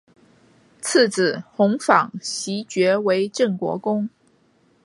[0.81, 4.09] 次子弘昉袭爵为镇国公。